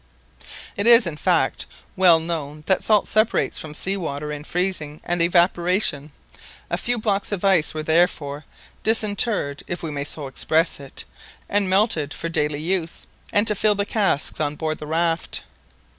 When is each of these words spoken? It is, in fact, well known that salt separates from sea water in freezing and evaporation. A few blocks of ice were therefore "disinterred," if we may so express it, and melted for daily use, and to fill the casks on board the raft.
It 0.77 0.87
is, 0.87 1.05
in 1.05 1.15
fact, 1.15 1.67
well 1.95 2.19
known 2.19 2.63
that 2.65 2.83
salt 2.83 3.07
separates 3.07 3.59
from 3.59 3.75
sea 3.75 3.95
water 3.95 4.31
in 4.31 4.43
freezing 4.43 4.99
and 5.03 5.21
evaporation. 5.21 6.11
A 6.71 6.77
few 6.77 6.97
blocks 6.97 7.31
of 7.31 7.45
ice 7.45 7.75
were 7.75 7.83
therefore 7.83 8.43
"disinterred," 8.81 9.63
if 9.67 9.83
we 9.83 9.91
may 9.91 10.03
so 10.03 10.25
express 10.25 10.79
it, 10.79 11.05
and 11.47 11.69
melted 11.69 12.15
for 12.15 12.29
daily 12.29 12.61
use, 12.61 13.05
and 13.31 13.45
to 13.45 13.53
fill 13.53 13.75
the 13.75 13.85
casks 13.85 14.39
on 14.39 14.55
board 14.55 14.79
the 14.79 14.87
raft. 14.87 15.43